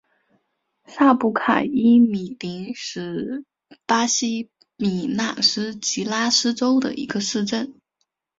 [0.87, 3.45] 萨普卡伊米林是
[3.85, 7.75] 巴西米纳斯吉拉斯州的一个市镇。